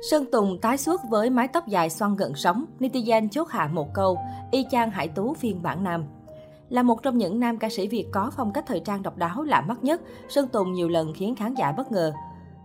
Sơn 0.00 0.24
Tùng 0.32 0.58
tái 0.58 0.78
xuất 0.78 1.00
với 1.10 1.30
mái 1.30 1.48
tóc 1.48 1.68
dài 1.68 1.90
xoăn 1.90 2.16
gần 2.16 2.34
sóng, 2.34 2.64
netizen 2.80 3.28
chốt 3.28 3.48
hạ 3.48 3.70
một 3.72 3.94
câu, 3.94 4.18
y 4.50 4.66
chang 4.70 4.90
Hải 4.90 5.08
Tú 5.08 5.34
phiên 5.34 5.62
bản 5.62 5.84
nam. 5.84 6.04
Là 6.68 6.82
một 6.82 7.02
trong 7.02 7.18
những 7.18 7.40
nam 7.40 7.58
ca 7.58 7.68
sĩ 7.68 7.88
Việt 7.88 8.06
có 8.12 8.30
phong 8.36 8.52
cách 8.52 8.64
thời 8.66 8.80
trang 8.80 9.02
độc 9.02 9.16
đáo 9.16 9.42
lạ 9.42 9.60
mắt 9.60 9.84
nhất, 9.84 10.00
Sơn 10.28 10.48
Tùng 10.48 10.72
nhiều 10.72 10.88
lần 10.88 11.12
khiến 11.14 11.34
khán 11.34 11.54
giả 11.54 11.72
bất 11.72 11.92
ngờ. 11.92 12.12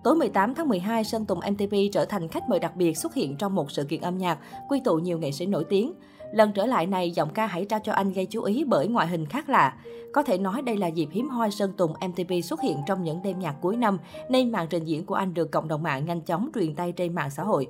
Tối 0.03 0.15
18 0.15 0.55
tháng 0.55 0.69
12, 0.69 1.03
Sơn 1.03 1.25
Tùng 1.25 1.39
MTP 1.51 1.75
trở 1.91 2.05
thành 2.05 2.27
khách 2.27 2.49
mời 2.49 2.59
đặc 2.59 2.75
biệt 2.75 2.97
xuất 2.97 3.13
hiện 3.13 3.35
trong 3.37 3.55
một 3.55 3.71
sự 3.71 3.83
kiện 3.83 4.01
âm 4.01 4.17
nhạc, 4.17 4.37
quy 4.69 4.79
tụ 4.79 4.95
nhiều 4.95 5.19
nghệ 5.19 5.31
sĩ 5.31 5.45
nổi 5.45 5.63
tiếng. 5.69 5.93
Lần 6.33 6.51
trở 6.51 6.65
lại 6.65 6.87
này, 6.87 7.11
giọng 7.11 7.29
ca 7.29 7.45
Hãy 7.45 7.65
trao 7.65 7.79
cho 7.83 7.93
anh 7.93 8.13
gây 8.13 8.25
chú 8.25 8.43
ý 8.43 8.63
bởi 8.63 8.87
ngoại 8.87 9.07
hình 9.07 9.25
khác 9.25 9.49
lạ. 9.49 9.75
Có 10.13 10.23
thể 10.23 10.37
nói 10.37 10.61
đây 10.61 10.77
là 10.77 10.87
dịp 10.87 11.07
hiếm 11.11 11.29
hoi 11.29 11.51
Sơn 11.51 11.73
Tùng 11.77 11.93
MTP 12.07 12.43
xuất 12.43 12.61
hiện 12.61 12.77
trong 12.85 13.03
những 13.03 13.21
đêm 13.23 13.39
nhạc 13.39 13.55
cuối 13.61 13.77
năm, 13.77 13.97
nên 14.29 14.51
màn 14.51 14.67
trình 14.67 14.85
diễn 14.85 15.05
của 15.05 15.15
anh 15.15 15.33
được 15.33 15.51
cộng 15.51 15.67
đồng 15.67 15.83
mạng 15.83 16.05
nhanh 16.05 16.21
chóng 16.21 16.49
truyền 16.55 16.75
tay 16.75 16.91
trên 16.91 17.15
mạng 17.15 17.29
xã 17.29 17.43
hội. 17.43 17.67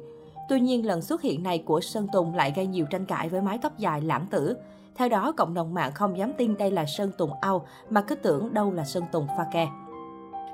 Tuy 0.49 0.59
nhiên, 0.59 0.85
lần 0.85 1.01
xuất 1.01 1.21
hiện 1.21 1.43
này 1.43 1.63
của 1.65 1.81
Sơn 1.81 2.07
Tùng 2.13 2.35
lại 2.35 2.53
gây 2.55 2.67
nhiều 2.67 2.85
tranh 2.89 3.05
cãi 3.05 3.29
với 3.29 3.41
mái 3.41 3.57
tóc 3.57 3.77
dài 3.77 4.01
lãng 4.01 4.25
tử. 4.31 4.55
Theo 4.95 5.09
đó, 5.09 5.31
cộng 5.31 5.53
đồng 5.53 5.73
mạng 5.73 5.91
không 5.91 6.17
dám 6.17 6.33
tin 6.37 6.57
đây 6.57 6.71
là 6.71 6.85
Sơn 6.85 7.11
Tùng 7.17 7.31
ao, 7.41 7.65
mà 7.89 8.01
cứ 8.01 8.15
tưởng 8.15 8.53
đâu 8.53 8.71
là 8.71 8.85
Sơn 8.85 9.03
Tùng 9.11 9.27
pha 9.37 9.45
ke. 9.53 9.67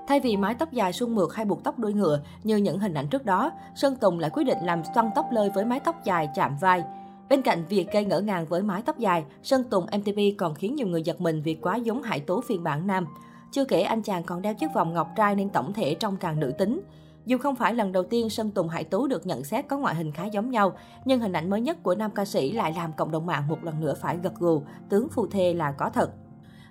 Thay 0.09 0.20
vì 0.20 0.38
mái 0.38 0.55
tóc 0.55 0.72
dài 0.72 0.94
suôn 0.94 1.16
mượt 1.16 1.34
hay 1.34 1.45
buộc 1.45 1.63
tóc 1.63 1.80
đuôi 1.80 1.94
ngựa 1.94 2.20
như 2.44 2.58
những 2.58 2.80
hình 2.80 2.94
ảnh 2.94 3.08
trước 3.08 3.26
đó, 3.26 3.52
Sơn 3.76 3.95
Tùng 3.95 4.20
lại 4.20 4.30
quyết 4.34 4.44
định 4.44 4.58
làm 4.63 4.82
xoăn 4.95 5.09
tóc 5.16 5.26
lơi 5.32 5.49
với 5.49 5.66
mái 5.66 5.80
tóc 5.80 5.95
dài 6.04 6.30
chạm 6.35 6.58
vai. 6.62 6.84
Bên 7.30 7.41
cạnh 7.41 7.63
việc 7.70 7.91
gây 7.91 8.05
ngỡ 8.05 8.20
ngàng 8.20 8.45
với 8.45 8.62
mái 8.62 8.82
tóc 8.82 8.98
dài, 8.98 9.23
Sơn 9.44 9.63
Tùng 9.63 9.85
MTV 9.85 10.20
còn 10.38 10.55
khiến 10.55 10.76
nhiều 10.76 10.88
người 10.88 11.02
giật 11.02 11.22
mình 11.22 11.41
vì 11.41 11.54
quá 11.54 11.76
giống 11.76 12.02
Hải 12.02 12.20
Tố 12.20 12.41
phiên 12.48 12.63
bản 12.63 12.88
nam. 12.88 13.05
Chưa 13.52 13.66
kể 13.66 13.82
anh 13.82 14.02
chàng 14.02 14.23
còn 14.23 14.41
đeo 14.41 14.54
chiếc 14.54 14.73
vòng 14.73 14.94
ngọc 14.94 15.08
trai 15.16 15.35
nên 15.35 15.49
tổng 15.49 15.73
thể 15.73 15.95
trông 15.95 16.18
càng 16.18 16.40
nữ 16.40 16.52
tính. 16.57 16.82
Dù 17.26 17.38
không 17.38 17.55
phải 17.55 17.73
lần 17.73 17.91
đầu 17.91 18.04
tiên 18.04 18.30
Sơn 18.30 18.52
Tùng 18.52 18.70
Hải 18.70 18.84
Tú 18.84 19.07
được 19.07 19.26
nhận 19.26 19.44
xét 19.44 19.68
có 19.68 19.77
ngoại 19.77 19.96
hình 19.96 20.12
khá 20.12 20.26
giống 20.26 20.52
nhau, 20.52 20.73
nhưng 21.05 21.20
hình 21.20 21.34
ảnh 21.34 21.49
mới 21.49 21.62
nhất 21.62 21.84
của 21.84 21.96
nam 21.96 22.12
ca 22.12 22.26
sĩ 22.26 22.52
lại 22.52 22.73
làm 22.76 22.94
cộng 22.94 23.12
đồng 23.12 23.26
mạng 23.26 23.48
một 23.48 23.63
lần 23.63 23.79
nữa 23.79 23.94
phải 24.01 24.18
gật 24.23 24.35
gù, 24.40 24.63
tướng 24.90 25.10
phu 25.10 25.27
thê 25.27 25.54
là 25.54 25.71
có 25.71 25.90
thật. 25.90 26.10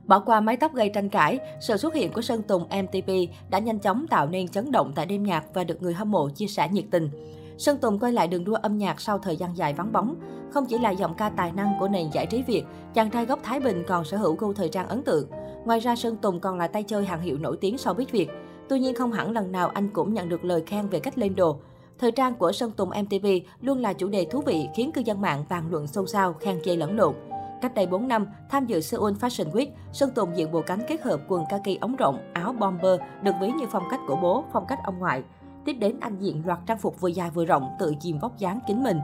Bỏ 0.09 0.19
qua 0.19 0.41
mái 0.41 0.57
tóc 0.57 0.75
gây 0.75 0.89
tranh 0.89 1.09
cãi, 1.09 1.39
sự 1.61 1.77
xuất 1.77 1.95
hiện 1.95 2.13
của 2.13 2.21
Sơn 2.21 2.43
Tùng 2.43 2.63
MTP 2.63 3.11
đã 3.51 3.59
nhanh 3.59 3.79
chóng 3.79 4.07
tạo 4.11 4.27
nên 4.27 4.49
chấn 4.49 4.73
động 4.73 4.93
tại 4.95 5.07
đêm 5.07 5.23
nhạc 5.23 5.45
và 5.55 5.65
được 5.65 5.83
người 5.83 5.95
hâm 5.95 6.11
mộ 6.11 6.29
chia 6.29 6.47
sẻ 6.47 6.69
nhiệt 6.73 6.85
tình. 6.91 7.11
Sơn 7.59 7.79
Tùng 7.79 7.99
quay 7.99 8.13
lại 8.13 8.29
đường 8.29 8.45
đua 8.45 8.55
âm 8.55 8.79
nhạc 8.79 9.01
sau 9.01 9.19
thời 9.19 9.37
gian 9.37 9.57
dài 9.57 9.75
vắng 9.75 9.93
bóng. 9.93 10.15
Không 10.51 10.67
chỉ 10.67 10.79
là 10.79 10.91
giọng 10.91 11.15
ca 11.15 11.29
tài 11.29 11.53
năng 11.53 11.73
của 11.81 11.89
nền 11.89 12.11
giải 12.13 12.27
trí 12.27 12.43
Việt, 12.43 12.65
chàng 12.95 13.11
trai 13.11 13.27
gốc 13.27 13.39
Thái 13.43 13.61
Bình 13.61 13.85
còn 13.89 14.05
sở 14.05 14.17
hữu 14.17 14.35
gu 14.35 14.53
thời 14.53 14.69
trang 14.69 14.89
ấn 14.89 15.03
tượng. 15.03 15.29
Ngoài 15.65 15.81
ra, 15.81 15.97
Sơn 15.97 16.17
Tùng 16.17 16.41
còn 16.41 16.59
là 16.59 16.69
tay 16.69 16.83
chơi 16.83 17.05
hàng 17.05 17.21
hiệu 17.21 17.39
nổi 17.39 17.57
tiếng 17.61 17.79
sau 17.79 17.95
biết 17.95 18.13
Việt. 18.13 18.29
Tuy 18.69 18.79
nhiên 18.79 18.95
không 18.95 19.13
hẳn 19.13 19.31
lần 19.31 19.53
nào 19.53 19.69
anh 19.69 19.89
cũng 19.89 20.15
nhận 20.15 20.29
được 20.29 20.45
lời 20.45 20.63
khen 20.67 20.89
về 20.89 21.01
cách 21.01 21.19
lên 21.19 21.37
đồ. 21.37 21.57
Thời 21.99 22.13
trang 22.13 22.35
của 22.35 22.53
Sơn 22.53 22.71
Tùng 22.71 22.91
MTV 23.03 23.27
luôn 23.61 23.79
là 23.79 23.93
chủ 23.93 24.09
đề 24.09 24.27
thú 24.31 24.41
vị 24.41 24.69
khiến 24.77 24.93
cư 24.93 25.01
dân 25.05 25.21
mạng 25.21 25.45
bàn 25.49 25.65
luận 25.71 25.87
xôn 25.87 26.07
xao, 26.07 26.33
khen 26.33 26.61
chê 26.65 26.77
lẫn 26.77 26.97
lộn. 26.97 27.15
Cách 27.61 27.75
đây 27.75 27.87
4 27.87 28.09
năm, 28.09 28.27
tham 28.49 28.67
dự 28.67 28.81
Seoul 28.81 29.13
Fashion 29.13 29.53
Week, 29.53 29.67
Sơn 29.93 30.11
Tùng 30.11 30.37
diện 30.37 30.53
bộ 30.53 30.63
cánh 30.63 30.81
kết 30.89 31.03
hợp 31.03 31.21
quần 31.29 31.45
kaki 31.49 31.81
ống 31.81 31.97
rộng, 31.97 32.19
áo 32.33 32.53
bomber 32.53 33.01
được 33.23 33.33
ví 33.41 33.51
như 33.51 33.67
phong 33.73 33.85
cách 33.91 34.01
của 34.07 34.17
bố, 34.17 34.45
phong 34.53 34.67
cách 34.67 34.79
ông 34.85 34.99
ngoại. 34.99 35.23
Tiếp 35.65 35.73
đến 35.73 35.97
anh 36.01 36.19
diện 36.19 36.43
loạt 36.47 36.59
trang 36.67 36.79
phục 36.79 37.01
vừa 37.01 37.09
dài 37.09 37.31
vừa 37.31 37.45
rộng, 37.45 37.71
tự 37.79 37.95
chìm 38.01 38.19
vóc 38.19 38.39
dáng 38.39 38.61
kính 38.67 38.83
mình. 38.83 39.01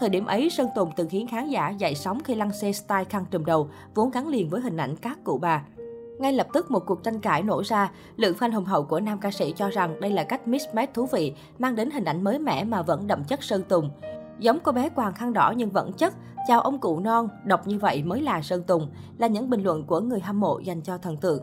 Thời 0.00 0.08
điểm 0.08 0.26
ấy, 0.26 0.50
Sơn 0.50 0.68
Tùng 0.74 0.90
từng 0.96 1.08
khiến 1.08 1.26
khán 1.26 1.48
giả 1.48 1.70
dậy 1.70 1.94
sóng 1.94 2.22
khi 2.24 2.34
lăng 2.34 2.52
xê 2.52 2.72
style 2.72 3.04
khăn 3.04 3.24
trùm 3.30 3.44
đầu, 3.44 3.68
vốn 3.94 4.10
gắn 4.10 4.28
liền 4.28 4.48
với 4.48 4.60
hình 4.60 4.76
ảnh 4.76 4.96
các 4.96 5.24
cụ 5.24 5.38
bà. 5.38 5.64
Ngay 6.18 6.32
lập 6.32 6.46
tức 6.52 6.70
một 6.70 6.86
cuộc 6.86 7.02
tranh 7.02 7.20
cãi 7.20 7.42
nổ 7.42 7.62
ra, 7.64 7.90
lượng 8.16 8.36
fan 8.38 8.52
hùng 8.52 8.64
hậu 8.64 8.84
của 8.84 9.00
nam 9.00 9.18
ca 9.18 9.30
sĩ 9.30 9.52
cho 9.56 9.68
rằng 9.68 10.00
đây 10.00 10.10
là 10.10 10.24
cách 10.24 10.48
mismatch 10.48 10.94
thú 10.94 11.06
vị, 11.06 11.34
mang 11.58 11.76
đến 11.76 11.90
hình 11.90 12.04
ảnh 12.04 12.24
mới 12.24 12.38
mẻ 12.38 12.64
mà 12.64 12.82
vẫn 12.82 13.06
đậm 13.06 13.24
chất 13.24 13.42
Sơn 13.42 13.62
Tùng. 13.68 13.90
Giống 14.38 14.58
cô 14.62 14.72
bé 14.72 14.88
quàng 14.88 15.14
khăn 15.14 15.32
đỏ 15.32 15.54
nhưng 15.56 15.70
vẫn 15.70 15.92
chất, 15.92 16.14
chào 16.48 16.60
ông 16.60 16.78
cụ 16.78 17.00
non, 17.00 17.28
đọc 17.44 17.66
như 17.66 17.78
vậy 17.78 18.02
mới 18.02 18.22
là 18.22 18.42
Sơn 18.42 18.62
Tùng, 18.62 18.88
là 19.18 19.26
những 19.26 19.50
bình 19.50 19.62
luận 19.62 19.84
của 19.84 20.00
người 20.00 20.20
hâm 20.20 20.40
mộ 20.40 20.58
dành 20.58 20.80
cho 20.80 20.98
thần 20.98 21.16
tượng. 21.16 21.42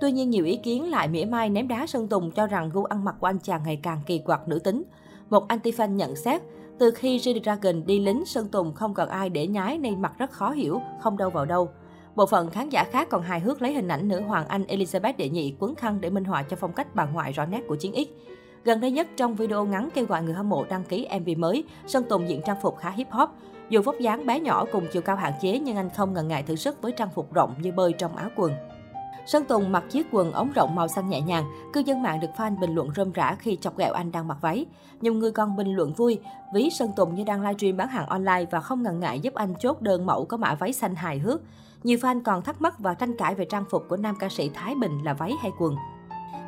Tuy 0.00 0.12
nhiên 0.12 0.30
nhiều 0.30 0.44
ý 0.44 0.56
kiến 0.56 0.90
lại 0.90 1.08
mỉa 1.08 1.24
mai 1.24 1.50
ném 1.50 1.68
đá 1.68 1.86
Sơn 1.86 2.08
Tùng 2.08 2.30
cho 2.30 2.46
rằng 2.46 2.70
gu 2.72 2.84
ăn 2.84 3.04
mặc 3.04 3.14
của 3.20 3.26
anh 3.26 3.38
chàng 3.38 3.62
ngày 3.64 3.80
càng 3.82 4.00
kỳ 4.06 4.18
quặc 4.18 4.48
nữ 4.48 4.58
tính. 4.58 4.82
Một 5.30 5.48
anti-fan 5.48 5.90
nhận 5.90 6.16
xét, 6.16 6.42
từ 6.78 6.90
khi 6.90 7.18
G-Dragon 7.18 7.86
đi 7.86 8.00
lính, 8.00 8.24
Sơn 8.26 8.48
Tùng 8.48 8.72
không 8.74 8.94
còn 8.94 9.08
ai 9.08 9.28
để 9.28 9.46
nhái 9.46 9.78
nên 9.78 10.02
mặt 10.02 10.12
rất 10.18 10.30
khó 10.30 10.50
hiểu, 10.50 10.80
không 11.00 11.16
đâu 11.16 11.30
vào 11.30 11.44
đâu. 11.44 11.68
Bộ 12.14 12.26
phận 12.26 12.50
khán 12.50 12.68
giả 12.68 12.84
khác 12.84 13.08
còn 13.10 13.22
hài 13.22 13.40
hước 13.40 13.62
lấy 13.62 13.74
hình 13.74 13.88
ảnh 13.88 14.08
nữ 14.08 14.20
hoàng 14.20 14.48
Anh 14.48 14.64
Elizabeth 14.64 15.12
đệ 15.18 15.28
nhị 15.28 15.54
quấn 15.58 15.74
khăn 15.74 16.00
để 16.00 16.10
minh 16.10 16.24
họa 16.24 16.42
cho 16.42 16.56
phong 16.56 16.72
cách 16.72 16.94
bà 16.94 17.06
ngoại 17.06 17.32
rõ 17.32 17.46
nét 17.46 17.62
của 17.68 17.76
chiến 17.76 17.92
X. 17.94 18.08
Gần 18.64 18.80
đây 18.80 18.90
nhất 18.90 19.06
trong 19.16 19.34
video 19.34 19.64
ngắn 19.64 19.88
kêu 19.94 20.06
gọi 20.06 20.22
người 20.22 20.34
hâm 20.34 20.48
mộ 20.48 20.64
đăng 20.64 20.84
ký 20.84 21.08
MV 21.20 21.28
mới, 21.38 21.64
Sơn 21.86 22.04
Tùng 22.08 22.28
diện 22.28 22.40
trang 22.46 22.56
phục 22.62 22.78
khá 22.78 22.90
hip 22.90 23.10
hop. 23.10 23.28
Dù 23.68 23.82
vóc 23.82 23.94
dáng 24.00 24.26
bé 24.26 24.40
nhỏ 24.40 24.64
cùng 24.72 24.86
chiều 24.92 25.02
cao 25.02 25.16
hạn 25.16 25.32
chế 25.40 25.58
nhưng 25.58 25.76
anh 25.76 25.90
không 25.90 26.12
ngần 26.12 26.28
ngại 26.28 26.42
thử 26.42 26.56
sức 26.56 26.82
với 26.82 26.92
trang 26.92 27.08
phục 27.14 27.32
rộng 27.32 27.54
như 27.58 27.72
bơi 27.72 27.92
trong 27.92 28.16
áo 28.16 28.28
quần. 28.36 28.52
Sơn 29.26 29.44
Tùng 29.44 29.72
mặc 29.72 29.84
chiếc 29.90 30.06
quần 30.12 30.32
ống 30.32 30.52
rộng 30.54 30.74
màu 30.74 30.88
xanh 30.88 31.08
nhẹ 31.08 31.20
nhàng, 31.20 31.44
cư 31.72 31.80
dân 31.80 32.02
mạng 32.02 32.20
được 32.20 32.28
fan 32.36 32.58
bình 32.58 32.74
luận 32.74 32.88
rơm 32.96 33.12
rã 33.12 33.36
khi 33.38 33.58
chọc 33.60 33.78
ghẹo 33.78 33.92
anh 33.92 34.12
đang 34.12 34.28
mặc 34.28 34.38
váy. 34.40 34.66
Nhiều 35.00 35.14
người 35.14 35.30
còn 35.30 35.56
bình 35.56 35.74
luận 35.74 35.92
vui, 35.92 36.18
ví 36.54 36.70
Sơn 36.70 36.90
Tùng 36.96 37.14
như 37.14 37.24
đang 37.24 37.40
livestream 37.40 37.76
bán 37.76 37.88
hàng 37.88 38.06
online 38.06 38.44
và 38.50 38.60
không 38.60 38.82
ngần 38.82 39.00
ngại 39.00 39.20
giúp 39.20 39.34
anh 39.34 39.54
chốt 39.58 39.82
đơn 39.82 40.06
mẫu 40.06 40.24
có 40.24 40.36
mã 40.36 40.54
váy 40.54 40.72
xanh 40.72 40.94
hài 40.94 41.18
hước. 41.18 41.40
Nhiều 41.82 41.98
fan 41.98 42.22
còn 42.22 42.42
thắc 42.42 42.62
mắc 42.62 42.78
và 42.78 42.94
tranh 42.94 43.16
cãi 43.16 43.34
về 43.34 43.44
trang 43.44 43.64
phục 43.70 43.88
của 43.88 43.96
nam 43.96 44.16
ca 44.18 44.28
sĩ 44.28 44.50
Thái 44.54 44.74
Bình 44.74 45.04
là 45.04 45.14
váy 45.14 45.32
hay 45.40 45.50
quần. 45.58 45.76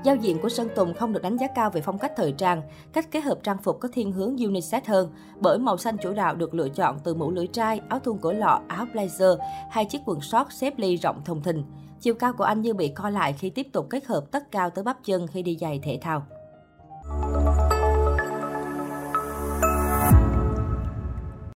Giao 0.02 0.16
diện 0.16 0.38
của 0.42 0.48
Sơn 0.48 0.69
Tùng 0.74 0.94
không 0.94 1.12
được 1.12 1.22
đánh 1.22 1.36
giá 1.36 1.47
cao 1.47 1.70
về 1.70 1.80
phong 1.80 1.98
cách 1.98 2.12
thời 2.16 2.32
trang, 2.32 2.62
cách 2.92 3.08
kết 3.10 3.20
hợp 3.20 3.38
trang 3.42 3.58
phục 3.62 3.80
có 3.80 3.88
thiên 3.92 4.12
hướng 4.12 4.36
unisex 4.36 4.84
hơn, 4.86 5.10
bởi 5.41 5.58
màu 5.58 5.76
xanh 5.76 5.97
chủ 6.02 6.12
đạo 6.12 6.34
được 6.34 6.54
lựa 6.54 6.69
chọn 6.69 6.98
từ 7.04 7.14
mũ 7.14 7.30
lưỡi 7.30 7.47
trai, 7.47 7.80
áo 7.88 7.98
thun 7.98 8.19
cổ 8.19 8.32
lọ, 8.32 8.60
áo 8.69 8.86
blazer, 8.94 9.36
hai 9.70 9.84
chiếc 9.84 9.98
quần 10.04 10.20
short 10.20 10.50
xếp 10.50 10.78
ly 10.78 10.96
rộng 10.96 11.25
thùng 11.25 11.42
thình. 11.42 11.64
Chiều 12.00 12.14
cao 12.14 12.32
của 12.32 12.44
anh 12.44 12.60
như 12.60 12.75
bị 12.75 12.88
co 12.88 13.10
lại 13.10 13.32
khi 13.32 13.50
tiếp 13.50 13.66
tục 13.72 13.86
kết 13.91 14.04
hợp 14.04 14.25
tất 14.30 14.50
cao 14.50 14.70
tới 14.70 14.84
bắp 14.84 14.96
chân 15.04 15.26
khi 15.26 15.42
đi 15.42 15.56
giày 15.60 15.80
thể 15.82 15.98
thao. 16.02 16.26